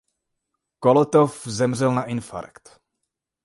Kolotov 0.79 1.43
zemřel 1.47 1.93
na 1.95 2.03
infarkt. 2.05 2.81